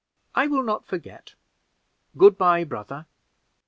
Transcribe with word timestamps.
"I 0.33 0.47
will 0.47 0.63
not 0.63 0.87
forget; 0.87 1.35
good 2.17 2.35
by, 2.35 2.63
brother." 2.63 3.05